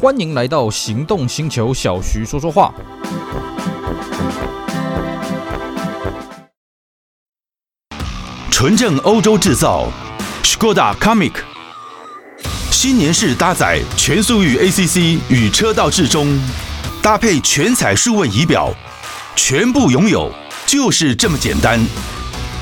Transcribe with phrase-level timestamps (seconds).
[0.00, 2.72] 欢迎来到行动星球，小徐说说话。
[8.48, 9.88] 纯正欧洲制造
[10.44, 11.32] ，Skoda Comic，
[12.70, 16.38] 新年式搭载全速域 ACC 与车道智中，
[17.02, 18.72] 搭配全彩数位仪表，
[19.34, 20.32] 全部拥有
[20.64, 21.84] 就是这么简单。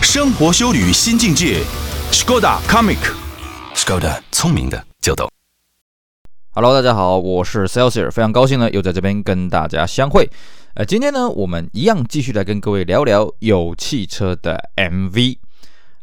[0.01, 1.61] 生活修旅新境界
[2.11, 5.31] ，Skoda Comic，Skoda 聪明的就懂。
[6.59, 10.27] Hello，大家好，我是 Celsius，非常高兴呢，又在这边跟大家相会。
[10.73, 15.37] 呃，今天呢，我们一样继续来跟各位聊聊有汽车的 MV。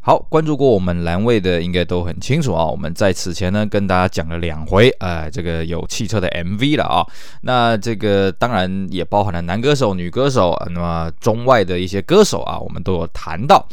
[0.05, 2.65] 好，关注过我们栏位的应该都很清楚啊。
[2.65, 7.07] 我们在此前呢跟大家讲了两回，呃，这个有汽车的 MV 了啊。
[7.43, 13.65] 那这个当然也包含了男歌手、女歌手，那么中外的一些歌手啊，我们都有谈到。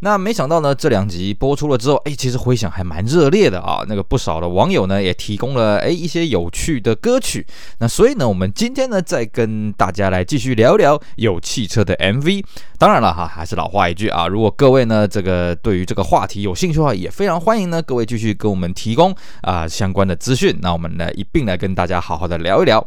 [0.00, 3.82] 那没想到呢，这两集播出了之后，哎，其实回响还蛮热烈的啊。
[3.88, 7.46] 那个不少的网友呢也提供了哎一些有趣的歌曲。
[7.78, 12.44] 那所以呢，我们今天呢再跟大家来继续聊聊有汽车的 MV。
[12.76, 20.56] 当然了哈，还是老话一句啊，如果各位呢这个对于这个话题有兴趣的话，也非常欢迎呢，各位继续给我们提供啊、相关的资讯。
[20.60, 22.84] 那我们呢一并来跟大家好好的聊一聊。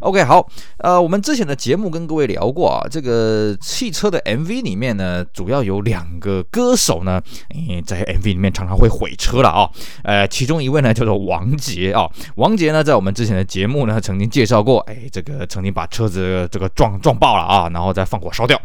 [0.00, 0.46] OK，好，
[0.78, 7.20] 呃，我们之前的节目跟各位聊过啊，这个汽车的 MV 里面呢，主要有两个歌手呢，
[7.52, 9.68] 嗯，在 MV 里面常常会毁车了啊。
[10.04, 18.60] 呃，其中一位呢叫做王杰啊，王杰呢在我们之前的节目呢曾经介绍过，哎，这个曾经把车子这个撞撞爆了啊，然后再放火烧掉。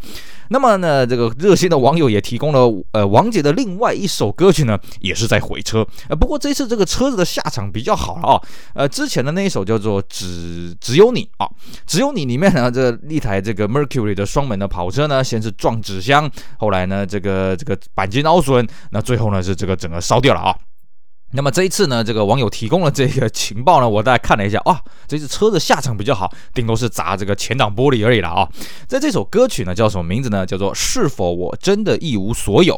[0.50, 5.88] 那么呢，这个热心的网友也提供了呃王杰的另外一首歌曲呢，也是在毁车。
[6.10, 8.42] 呃，不过这次这个车子的下场比较好了啊。
[8.76, 11.48] 呃，之前的那一首叫做只只有你啊，
[11.88, 20.54] 只有你里面呢，这一台这个 Mercury 的双门的跑车呢，先是撞纸箱，后来呢，这个这个钣金凹损，那最后呢是这个整个烧掉了啊。
[21.36, 28.48] 那么这一次呢，这个网友提供了这个情报呢，我大概看了一下啊，这次车子下场比较好，顶多是砸这个前挡玻璃而已了啊。
[28.88, 30.46] 在这首歌曲呢，叫什么名字呢？
[30.46, 32.76] 叫做《是否我真的一无所有》。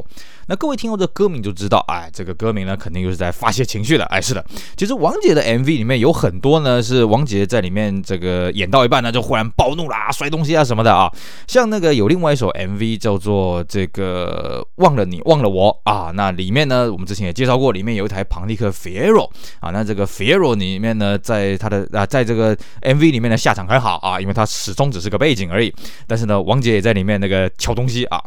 [0.47, 4.05] 那各位听到这歌名就知道，哎，这个歌名呢，肯定就是在发泄情绪的。
[4.05, 4.45] 哎，是的，
[4.77, 11.11] 其实王杰的 MV 里面有很多呢，是王杰在里面这个演到一半呢，就忽然暴怒啦，摔东西啊什么的啊。
[11.47, 19.27] 像那个有另外一首 MV 叫做这个忘了你忘了我啊，那里面呢，我们之前也介绍过，里面有一台庞蒂克 Fiero
[19.59, 25.73] 啊，那这个 Fiero 里面呢，在他的啊，在这个 MV 里面的下场很好啊，因为他始终只是个背景而已。
[26.05, 28.21] 但是呢，王杰也在里面那个敲东西啊。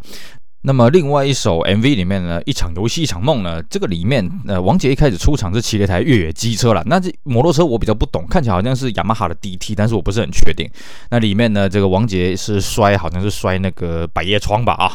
[0.63, 6.83] 那么另外一首 MV 里面呢，一场游戏一场梦呢，这个里面呃，王杰一开始出场是骑了一台越野机车了。
[6.87, 10.69] 那这摩托车我比较不懂，看起来好像是雅马哈的 DT，但是我不是很确定。
[11.11, 14.93] 那里面呢，这个王杰是摔，好像是摔那个百叶窗吧啊。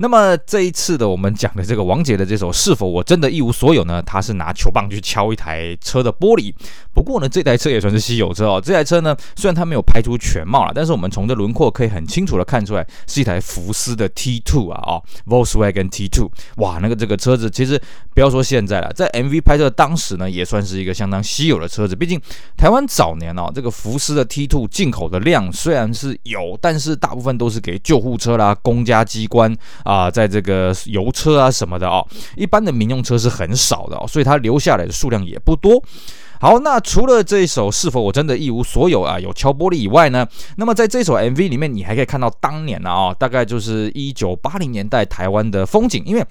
[0.00, 4.00] 那么这一次的我们讲的这个王杰的这首是否我真的一无所有呢？
[4.02, 6.54] 他是拿球棒去敲一台车的玻璃。
[6.94, 8.60] 不过呢，这台车也算是稀有车哦。
[8.64, 16.28] 这台车呢，虽然它没有拍出全貌了，但是我们从这轮廓可以很清楚的看出来，是一台福斯的 T2 啊，哦，Volkswagen T2。
[16.58, 17.80] 哇，那个这个车子其实
[18.14, 21.96] 不要说现在了，在 MV 拍摄当时呢，也算是一个相当稀有的车子。
[21.96, 22.20] 毕竟
[22.56, 29.52] 台湾早年哦，这个福斯的 T2 进口的量虽然是有，但是大部分都是给救护车啦、公家机关。
[29.88, 32.06] 啊，在这个油车啊什么的哦，
[32.36, 35.82] 一般的民用车是很少的哦，所以它留下来的数量也不多。
[36.40, 40.28] 好，那除了这一首是否我真的一无所有啊，有敲玻璃以外呢，
[40.58, 46.22] 那么在这首 MV 里面，你还可以看到当年啊、哦，大概就是一九八零年代台湾的风景，因为。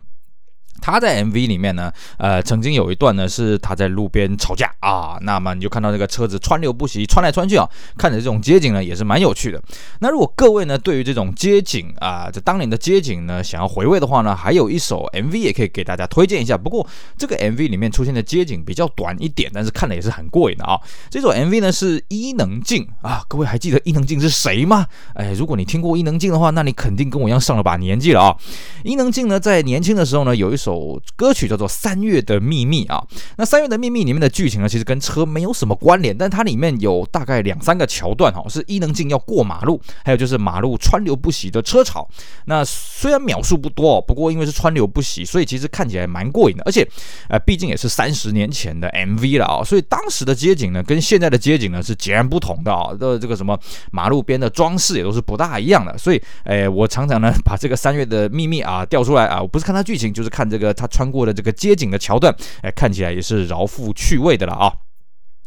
[0.81, 7.67] 他在 MV 里面呢，呃，曾经有一段呢是他在路边吵架啊，那么你就看到这个车子川流不息，穿来穿去啊，
[7.97, 9.61] 看着这种街景呢也是蛮有趣的。
[9.99, 16.57] 那如果各位呢对于这种街景啊，这当年的街景呢想要回味的话呢，还有一首 MV 也可以给大家推荐一下。
[16.57, 20.79] 不过这个 MV 里面出现的街景比较短一点，但是看的也是很过瘾的啊。
[21.09, 24.85] 这首 MV 呢是伊能静啊，各位还记得伊能静是谁吗？
[25.15, 28.35] 哎，如果你听过伊能静的话，那你肯定跟我一样上了把年纪了啊。
[28.83, 30.66] 伊能静呢在年轻的时候呢有一首。
[30.67, 33.01] 首歌曲叫做《三月的秘密》啊，
[33.37, 42.05] 那《三月的秘密》里面的剧情呢，其实跟车没有什么关联，但它里面有大概两三个桥段哈，是伊能静要过马路，还有就是马路川流不息的车潮。
[42.47, 46.63] 那虽然秒数不多，不过因为是川流不息，所以其实看起来蛮过瘾的。
[46.65, 46.85] 而且，
[47.29, 52.93] 呃，毕竟也是三十年前的 MV 了啊，所以当时的街景呢，跟现在的街景呢是截然不同的啊。
[52.93, 53.57] 的这个什么
[53.89, 55.97] 马路边的装饰也都是不大一样的。
[55.97, 60.56] 所以，哎，我常常呢把这个《三月的秘密》啊调出来啊，我不是看它剧情，就是看这。
[60.57, 64.73] 这个他穿过的这个街景的桥段，哎，看起来也是饶富趣味的了啊。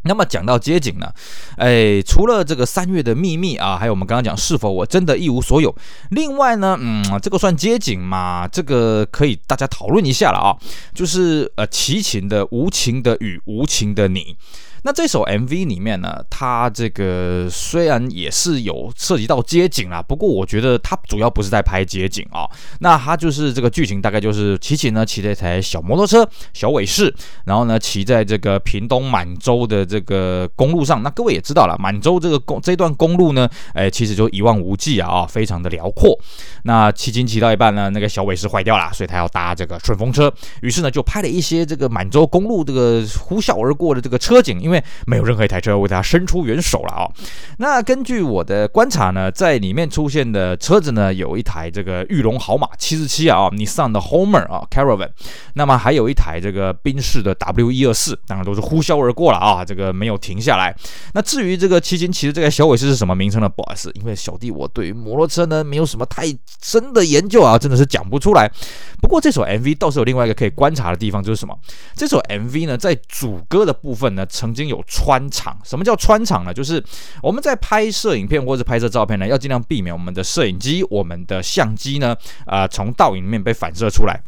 [0.04, 1.12] 那么讲到街景呢，
[1.56, 5.74] 哎，除了这个三月的秘密啊，还有我们刚刚讲是否我真的一无所有。
[6.10, 8.46] 另外呢，嗯，这个算街景嘛？
[8.48, 10.56] 这个可以大家讨论一下了啊。
[10.94, 14.36] 就是呃，齐秦的无情的雨，无情的你。
[14.82, 22.50] 那这首 MV 里面呢，它这个虽然也是有涉及到街景啦，不过我觉得它主要不是在拍街景啊、哦。
[22.80, 31.02] 那它就是这个剧情大概就是齐秦呢骑着一台小摩托车小伟士，然后呢骑在这个屏东满州的这个公路上。
[31.02, 36.18] 那各位也知道了，满州这个公这段公路呢，哎，其实就一望无际啊，啊，非常的辽阔。
[36.64, 47.10] 那齐秦骑到一半呢，那个小伟士坏掉了，所以他要搭这个顺风车，于是呢就拍了一些这个满州公路这个呼啸而过的这个车景，因为因为没有任何一台车为他伸出援手了啊。
[47.58, 55.10] 那根据我的观察呢，在里面出现的车子呢，有一台这个玉龙豪马七十七啊，Nissan 的 Homer 啊，Caravan，
[55.54, 60.72] 那么还有一台这个宾士的 W 一二四，当然都是呼啸而过了啊，这个没有停下来。
[61.14, 63.48] 那至于这个骑行骑的这个小伟士是什么名称呢？
[63.48, 66.24] 不好意思，因为小弟我对于摩托车呢没有什么太
[66.62, 68.50] 深的研究啊，真的是讲不出来。
[69.00, 71.56] 不过这首 MV 倒是有另外一个可以观察的地方，就是什么？
[71.94, 75.58] 这首 MV 呢，在主歌的部分呢，曾经经有穿场。
[75.64, 76.52] 什么叫穿场呢？
[76.52, 76.84] 就是
[77.22, 82.14] 我们在拍摄影片或者拍摄照片呢，要尽量避免我们的摄影机、我们的相机呢，
[82.44, 84.20] 啊、呃，从倒影里面被反射出来。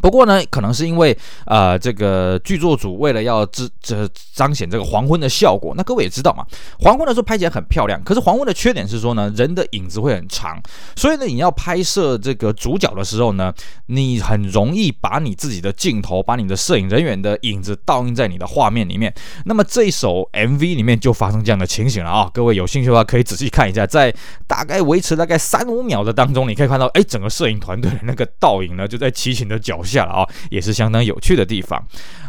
[0.00, 1.16] 不过呢，可能是因为
[1.46, 6.44] 呃，这个剧作组为了要这这彰显这个黄昏的效果，那各位也知道嘛，
[6.78, 8.00] 黄昏的时候拍起来很漂亮。
[8.04, 10.62] 可是黄昏的缺点是说呢，人的影子会很长，
[10.96, 13.52] 所以呢，你要拍摄这个主角的时候呢，
[13.86, 19.12] 你很容易把你自己的镜头，把你的摄影人员的影子倒映在你的画面里面。
[19.44, 22.30] 那么这一首 MV 里面就发生这样的情形了啊！
[22.32, 24.14] 各位有兴趣的话，可以仔细看一下，在
[24.46, 31.82] 大概维持大概三五秒的当中，你可以看到，哎，整个摄影团队的那个倒影呢，就在齐秦的脚下了啊，也是相当有趣的地方。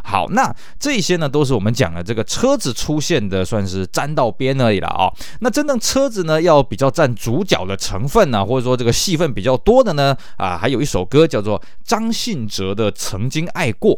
[0.03, 5.11] 好，那这些呢，都是我们讲的这个车子出现的，算是沾到边而已了啊。
[5.41, 13.95] 那真正车子呢，要比较占主角的成分呢、啊，或者说这个戏份比较多的呢，啊，还有一首歌叫做张信哲的《曾经爱过》。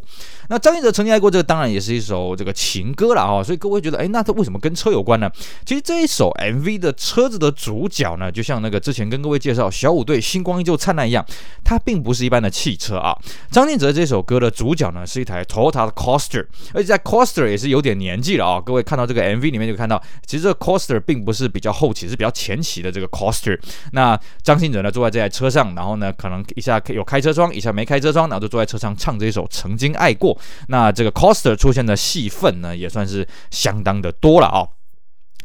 [0.50, 3.42] 那张信哲《曾经爱过》这个当然也是一首这个情歌了啊。
[3.42, 5.32] 所以各位觉得，哎，那它为什么跟车有关呢？
[5.66, 11.26] 其实这一首 MV 的车子的主角呢，就像那个之前跟各位介绍小虎队《星光依旧灿烂》一样，
[11.64, 13.18] 它并不是一般的汽车啊。
[13.52, 23.60] 张信哲这首歌的主角呢，是一台 Toyota Coster，而且在 Coster 也是有点年纪了啊、各位看到这个 MV 里面就看到，其实这个 Coster 并不是比较后期，是比较前期的这个 Coster。
[23.92, 30.36] 那张信哲呢，坐在这台车上，然后呢，可能一下有开车窗，一下没开车窗，然后就坐在车上唱这一首《曾经爱过》。
[30.68, 34.68] 那这个 Coster 出现的戏份呢，也算是相当的多了啊、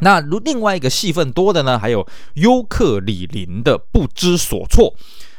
[0.00, 4.94] 那如另外一个戏份多的呢，还有优客李林的《不知所措》。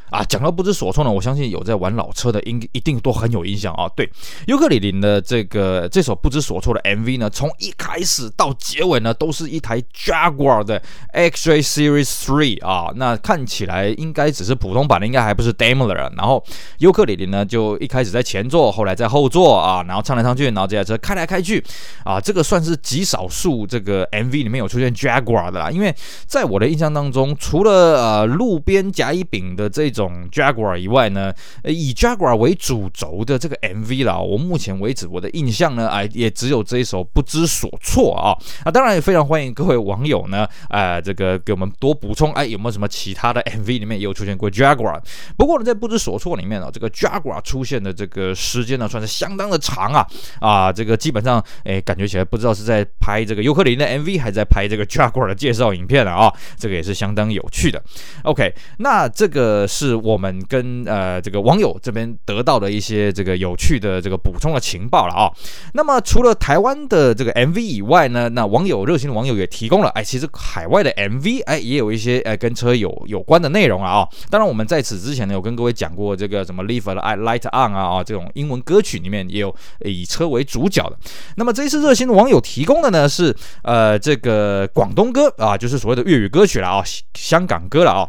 [0.10, 3.88] 啊，讲到不知所措呢，我相信有在玩老车的，应一定都很有印象啊。
[3.96, 4.10] 对，
[4.48, 10.82] 尤克里林的这个这首不知所措的 MV 呢，从一开始到结尾呢，都是一台 Jaguar 的
[11.14, 12.92] XJ Series 3啊。
[12.96, 15.94] 那看起来应该只是普通版的，应该还不是 Daimler。
[16.18, 16.44] 然后
[16.80, 21.64] 尤克里林呢，就一开始在前座，后来在后座啊，然后唱来唱去，然后这台车开来开去
[22.04, 25.70] 啊，这个算是极少数这个 MV 里面有出现 Jaguar 的啦。
[25.70, 25.96] 因为
[26.26, 29.99] 在我的印象当中，除了呃路边甲乙丙的这种。
[30.02, 31.34] 种 Jaguar 以外呢，
[31.66, 38.32] 以 Jaguar 为主轴的这个 MV 啦，我目前为止我的印象呢，哎，也只有这一首不知所措啊。
[38.64, 45.02] 啊，当然也非常欢迎各位网友呢，呃，这个给我们多补充，哎，有没有什么其他的 MV 里面也有出现过 Jaguar？
[45.38, 50.08] 不过呢，在不知所措里面呢，这个 Jaguar 出现的这个时间呢，算是相当的长啊
[50.40, 57.84] 啊，这个基本上，哎，感觉起来不知道是在拍这个尤克里里的 MV，还在拍这个 Jaguar 的介绍影片了啊，这个也是相当有趣的。
[58.24, 59.89] OK，那这个是。
[59.90, 65.32] 是我们跟呃这个网友这边得到的一些这个有趣的这个补充的情报了啊、
[65.74, 74.10] 那么除了台湾的这个 MV 以外呢，那网友热心的网友也提供了，哎，其实海外的 MV 哎也有一些哎跟车有有关的内容啊、哦。
[74.30, 79.54] 当然我们在此之前呢有跟各位讲过这个什么 Leave the Light On 啊啊这种英文歌曲里面也有
[79.86, 80.98] 以车为主角的。
[81.36, 86.84] 那么这一次热心的网友提供的呢是呃这个广东歌啊，就是所谓的粤语歌曲了啊、
[87.16, 88.08] 香港歌了啊、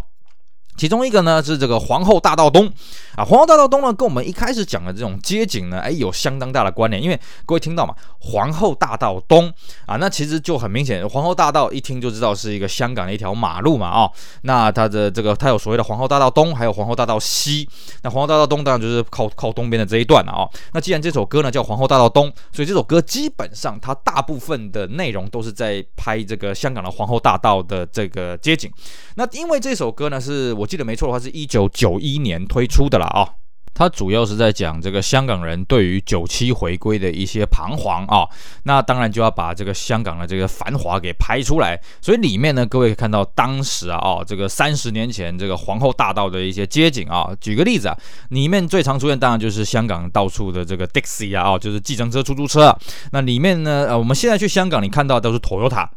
[0.80, 2.72] 其中一个呢是这个皇后大道东。
[3.16, 7.02] 啊，皇后大道东呢，跟我们一开始讲的这种街景呢，哎，有相当大的关联。
[7.02, 9.52] 因为各位听到嘛，皇后大道东
[9.84, 17.68] 啊，那其实就很明显，皇后大道一听就知道是一个香港的一条马路嘛，啊、哦，那它的这个它有所谓的皇后大道东，还有皇后大道西。
[18.02, 20.50] 那皇后大道东当然就是靠靠东边的这一段了啊、哦。
[20.72, 28.72] 那既然这首歌呢叫皇后大道东，所以这首歌基本上它大部分的内容都是在拍这个香港的皇后大道的这个街景。
[29.16, 33.04] 那因为这首歌呢，是我记得没错的话，是一九九一年推出的了。
[33.06, 33.26] 啊，
[33.74, 38.22] 它主要是在讲这个香港人对于九七回归的一些彷徨啊，
[38.62, 41.76] 那当然就要把这个香港的这个繁华给拍出来。
[42.00, 47.28] 所以里面呢，各位可以看到当时啊，哦，这个三十年前这个皇后大道的一些街景啊。
[47.40, 47.96] 举个例子啊，
[48.28, 52.72] 里面最常出现当然就是香港到处的这个 Dixie 啊，哦，就是计程车、出租车。
[53.10, 55.88] 那里面呢，呃，我们现在去香港，你看到都是 Toyota。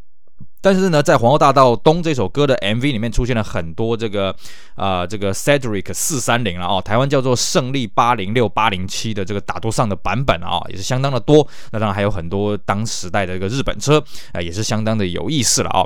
[0.64, 4.34] 但是呢，在《皇后大道东》这首歌的 MV 里面出现了很多这个、
[4.78, 11.46] 呃，这个 Cedric 四三零了哦，台湾叫做胜利八零六八零七的这个打多上的版本啊、也是相当的多。
[11.72, 15.84] 那当然还有很多当时代的这个日本车啊、呃，也是相当的有意思了哦。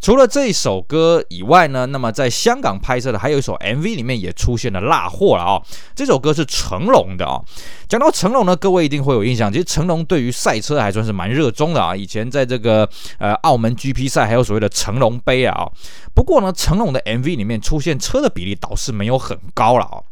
[0.00, 5.60] 除了这首歌以外呢，那么在香港拍摄的还有一首 MV 里面也出现了辣货了哦。
[5.96, 7.44] 这首歌是成龙的哦。
[7.88, 11.96] 讲到成龙呢，各位一定会有印象，其实成龙对于赛车还算是蛮热衷的啊。
[11.96, 14.19] 以前在这个呃澳门 GP 赛。
[14.26, 15.70] 还有所谓的成龙杯啊，
[16.14, 20.02] 不过呢，成龙的 MV 里面出现车的比例倒是没有很高了啊。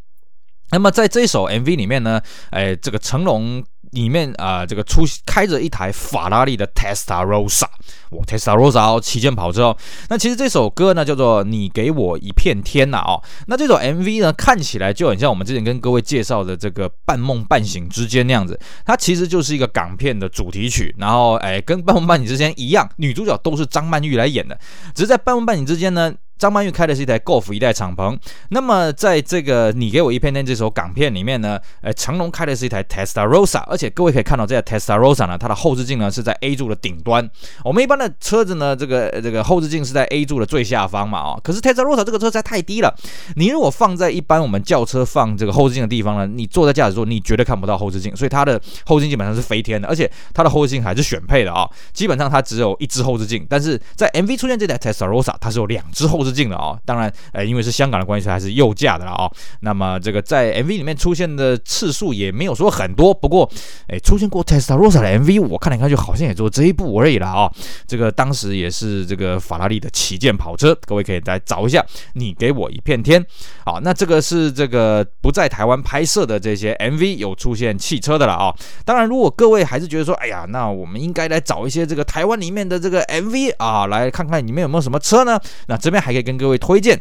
[0.70, 3.64] 那么在这首 MV 里面呢，哎，这个成龙。
[3.92, 7.66] 里面啊、这个出开着一台法拉利的 Testarossa，
[8.10, 9.76] 哇 Testarossa 哦，旗舰跑车哦。
[10.08, 13.22] 那其实这首歌呢叫做《你给我一片天》呐哦。
[13.46, 20.94] 那这首 MV 呢看起来就很像我们之前跟各位介绍的这个《半梦半醒之间》那样子，它其实就是一个港片的主题曲。
[20.98, 24.58] 然后哎，跟《半梦半醒之间》一样，女主角都是张曼玉来演的，
[24.94, 26.14] 只是在《半梦半醒之间》呢。
[26.38, 28.16] 张曼玉开的是一台 Golf 一代敞篷，
[28.50, 37.28] 那么在这个你给我一片天这首港片里面呢，呃，成龙开的是一台 Testarossa，而且各位可以看到这台 Testarossa 呢，它的后视镜呢是在 A 柱的顶端。
[37.64, 42.94] 我们一般的车子呢，这个这个后视镜是在 A 柱的最下方嘛，哦，可是 Testarossa 这个车实在太低了，
[43.34, 57.12] 你如果放在一般我们轿车放这个后视镜的地方呢，你坐在驾驶座，你绝对看不到后视镜，所以它的后视镜基本上是飞天的，而且它的后视镜还是选配的啊、基本上它只有一只后视镜，但是在 MV 出现这台 Testarossa，它是有两只后视致敬了啊、当然。
[57.32, 59.30] 呃，因为是香港的关系，还是右驾的了啊、
[59.60, 63.48] 那么这个在 MV 里面出现的次数也没有说很多，不过，
[63.88, 67.50] 哎，出现过 Testarossa 的 MV，我看来看去好像也就这一部而已了啊、
[67.86, 71.84] 这个当时也是这个法拉利的旗舰跑车，各位可以来找一下。
[72.14, 73.24] 你给我一片天，
[73.64, 78.54] 好，那这个是这个不在台湾拍摄的这些 MV 有出现汽车的了啊、
[78.84, 85.38] 当然，如果各位还是觉得说，哎呀，那我们应该来找一些这个台湾里面的这个 MV 啊，来看看里面有没有什么车呢？
[85.66, 87.00] 那这边还可以跟各位推荐。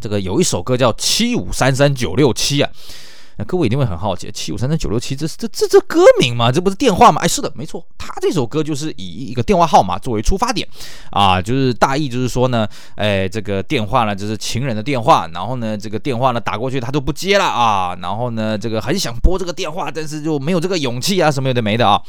[0.00, 2.70] 这个有一首歌叫《七五三三九六七》啊。
[3.38, 6.50] 那各位一定会很好奇，七五三三九六七，这这这这歌名吗？
[6.50, 7.20] 这不是电话吗？
[7.20, 10.66] 哎，是的，没错，他这首歌就是以一个电话号码作为出发点
[11.10, 22.00] 啊，就是大意就是说呢，哎，这个电话呢就是情人的电话，然后呢这个电话呢打过去他都不接了啊，然后呢这个很想拨这个电话，但是就没有这个勇气啊，什么有的没的啊。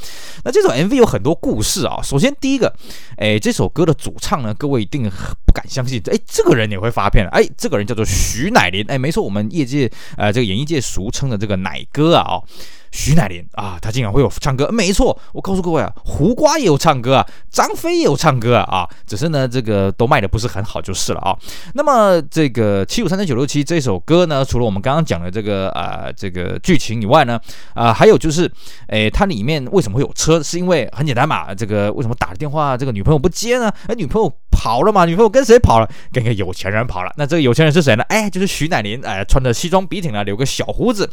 [0.46, 2.74] 那这首 MV 有很多故事啊，首先第一个，
[3.18, 5.04] 哎，这首歌的主唱呢，各位一定
[5.46, 12.44] 不敢相信，哎，这个人也会发片了，哎，这个人叫做徐乃麟，哎，没错，我们业界呃这个演艺界俗称称的这个奶哥啊，哦。
[12.92, 21.38] 徐乃麟啊，他竟然会有唱歌，没错，我告诉各位啊，胡瓜也有唱歌啊，张飞也有唱歌啊，啊，只是呢，这个都卖的不是很好就是了啊。
[21.74, 27.40] 那么这个七五三三九六七这首歌呢，除了我们刚刚讲的这个啊这个剧情以外呢，
[27.74, 28.52] 啊，还有就是，
[28.88, 30.42] 诶，它里面为什么会有车？
[30.42, 33.72] 是因为很简单嘛，这个为什么打了电话这个女朋友不接呢？
[33.88, 35.90] 哎，女朋友跑了嘛，女朋友跟谁跑了？
[36.12, 37.12] 跟个有钱人跑了。
[37.18, 38.04] 那这个有钱人是谁呢？
[38.10, 41.10] 哎，就是徐乃麟，哎，穿着西装笔挺啊，留个小胡子。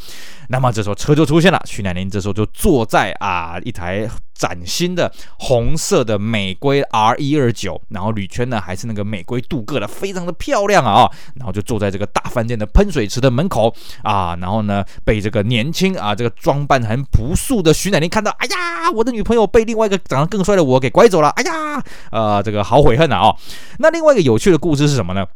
[0.49, 1.61] 那么这时候车就出现了。
[1.64, 23.28] 徐乃麟这时候就坐在啊一台崭新的红色的美规 R 一二九，然后铝圈呢还是那个美规镀铬的，非常的漂亮啊，然后就坐在这个大饭店的喷水池的门口啊，然后呢被这个年轻啊这个装扮很朴素的徐乃麟看到，哎呀，我的女朋友被另外一个长得更帅的我给拐走了，哎呀，呃这个好悔恨啊。
[23.28, 23.37] 哦
[23.78, 25.26] 那另外一个有趣的故事是什么呢？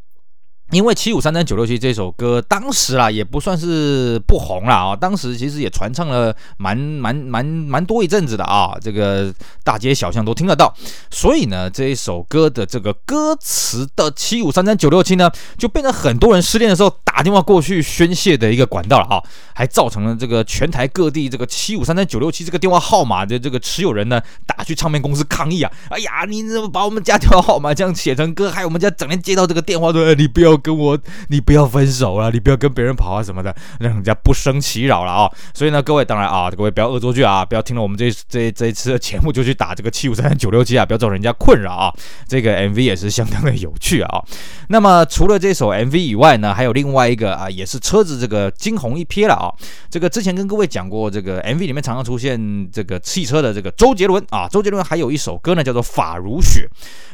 [0.71, 9.33] 因为七五三三九六七这首歌当时啦也不算是不红了啊，当时其实也传唱了蛮蛮蛮蛮多一阵子的啊，这个
[9.65, 10.75] 大街小巷都听得到，
[11.11, 19.21] 所以呢这一首歌的这个歌词的七五三三九六七呢，就变成很多人失恋的时候打电话过去宣泄的一个管道了啊，
[19.53, 30.57] 还造成了这个全台各地这个七五三三九六七这个电话号码的这个持有人呢打去唱片公司抗议啊，哎呀你怎么把我们家电话号码这样写成歌，害我们家整天接到这个电话说你不要。
[30.61, 30.99] 跟我，
[31.29, 35.31] 你不要分手啊，你不要跟别人跑啊什么的，让人家不生其扰了啊。
[35.55, 41.95] 所以呢，各位当然啊，各位不要恶作剧啊，不要听了我们这这这一次的节目就去打这个七五三三九六七啊，不要造成人家困扰啊。
[42.27, 44.23] 这个 MV 也是相当的有趣啊。
[44.69, 49.49] 那么除了这首 MV 以外呢，还有另外一个啊，也是车子这个惊鸿一瞥了啊。
[49.91, 56.69] 这个之前跟各位讲过，这个 MV 里面常常出现这个汽车的这个周杰伦啊，周杰伦还有一首歌呢，叫做《法如雪》。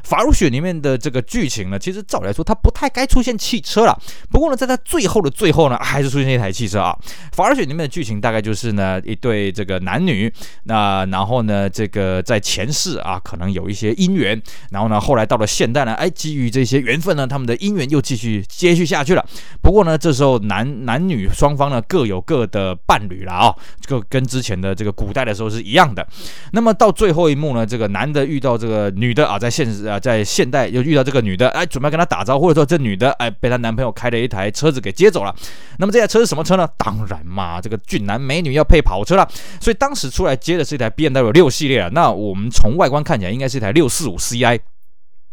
[0.06, 3.98] 《法如雪》里面的这个剧情呢，其实照理来说，它不太该出现汽车了。
[4.30, 6.94] 不过呢，在它最后的最后呢，还是出现一台汽车啊。
[7.36, 10.30] 《法如雪》里面的剧情大概就是呢，一对这个男女，
[10.64, 19.24] 那然后呢，这个在前世啊，可能有一些姻缘，然后呢，后来到了现代呢，哎，基于这些缘分呢，他们的姻缘又继续接续下去了。
[19.62, 26.06] 不过，那这时候男男女双方呢，各有各的伴侣了啊，这个跟之前的这个古代的时候是一样的。
[26.52, 30.00] 那么到最后一幕呢，这个男的遇到这个女的啊，在现实啊。
[30.04, 35.34] 在现代又遇到这个女的，哎，准备跟她打招呼的时候，这女的哎被她男朋友开了一台车子给接走了。
[35.78, 36.68] 那么这台车是什么车呢？
[36.76, 39.26] 当然嘛，这个俊男美女要配跑车了。
[39.60, 41.88] 所以当时出来接的是一台 BMW 六系列啊。
[41.92, 44.60] 那我们从外观看起来应该是一台六四五 CI。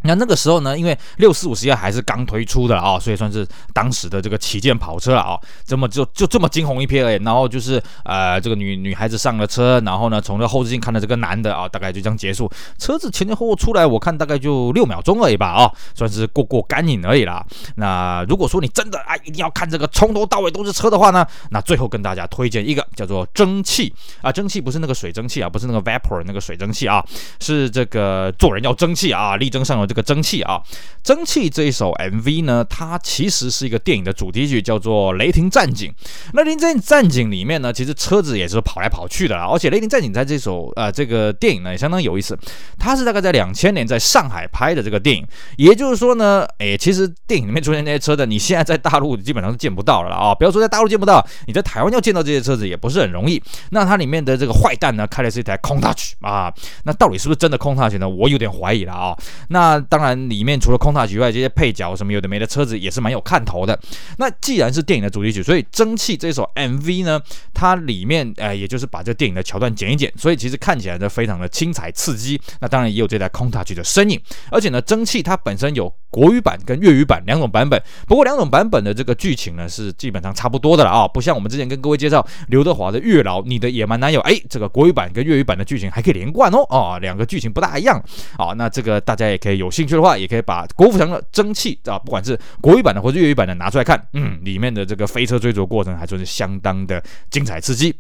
[0.03, 5.39] 那那个时候呢，因为六四五 CI 还是刚推出的啊，所以算是当时的这个旗舰跑车了啊。
[5.65, 7.23] 这么就就这么惊鸿一瞥而已。
[7.23, 12.51] 然后就是呃，这个女女孩子上了车，然后呢，从这后视镜看到这个男的啊，大概就这样结束。
[12.79, 17.45] 车子前前后后出来，我看大概就六秒钟而已吧啊，算是过过干瘾而已啦。
[17.75, 27.05] 那如果说你真的啊，一定要看这个从头到尾都是车的话呢，那最后跟大家推荐一个叫做蒸汽啊，蒸汽不是那个水蒸气啊，不是那个 vapor 那个水蒸气啊，
[27.39, 29.90] 是这个做人要争气啊，力争上游。
[29.91, 30.63] 这个蒸汽啊，
[31.03, 35.91] 蒸汽这一首 MV 呢，它其实是一个电影的主题曲，叫做《雷霆战警》。
[36.31, 39.45] 那《雷霆战警》里面呢，其实车子也是跑来跑去的啦。
[39.51, 42.39] 而且《雷霆战警》在这首呃这个电影呢，也相当有意思。
[42.79, 50.33] 它是大概在两千年在上海拍的这个电影，也就是说呢，哎，其实电影里面出现那些车的，你现在在大陆基本上是见不到了啊。
[50.33, 53.43] 不要说在大陆见不到，你在台湾要见到这些车子也不是很容易。
[53.71, 56.49] 那它里面的这个坏蛋呢，开的是一台空 touch 啊，
[56.85, 58.07] 那到底是不是真的空 touch 呢？
[58.07, 59.17] 我有点怀疑了啊。
[59.49, 63.79] 那当然，里面除了 Countach 以外，这些配角什么有的没的车子也是蛮有看头的。
[64.17, 67.21] 那既然是电影的主题曲，所以《蒸汽》这首 MV 呢，
[67.53, 72.39] 它里面呃，也就是把这电影的桥段剪一剪，所以其实看起来呢非常的精彩刺激。
[72.59, 74.19] 那当然也有这台 Countach 的身影，
[74.51, 88.01] 而且呢，《蒸汽》它本身有国语版跟粤语版两种版本，不过两种版本的这个剧情呢是基本上差不多的了啊，不像我们之前跟各位介绍刘德华的《月老》，你的野蛮男友，哎，这个国语版跟粤语版的剧情还可以连贯哦，啊，两个剧情不大一样
[88.37, 88.53] 啊。
[88.57, 90.11] 那这个大家也可以有兴趣的话。
[90.21, 97.01] 也可以把国富强的蒸汽啊，不管是国语版的或者粤语版的拿出来看，嗯，里面的这个飞车追逐过程还算是相当的
[97.31, 97.95] 精彩刺激。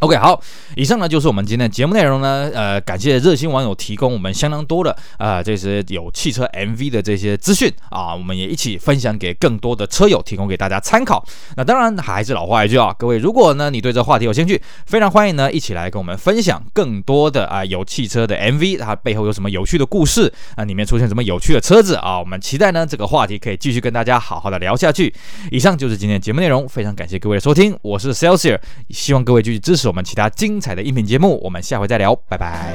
[0.00, 0.38] OK，好，
[0.74, 2.50] 以上呢就是我们今天节目内容呢。
[2.54, 11.24] 呃，感谢热心网友提供我们相当多的啊、这些有汽车 MV 的这些资讯啊，我们也一起分享给更多的车友，提供给大家参考。
[11.56, 25.14] 那当然还是老话一句啊，各位，如果呢你对这话题有兴趣，非常欢迎呢一起来跟我们分享更多的啊有汽车的 MV，它背后有什么有趣的故事啊，里面出现什么有趣的车子啊，我们期待呢这个话题可以继续跟大家好好的聊下去。
[25.50, 28.58] 以上就是今天节目内容，非常感谢各位的收听，我是 Celsius，
[28.90, 29.85] 希望各位继续支持。
[29.88, 32.74] 我们其他精彩的音频节目，我们下回再聊，拜拜。